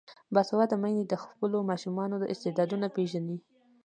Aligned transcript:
باسواده 0.33 0.75
میندې 0.83 1.03
د 1.07 1.13
خپلو 1.23 1.57
ماشومانو 1.69 2.29
استعدادونه 2.33 2.87
پیژني. 2.95 3.37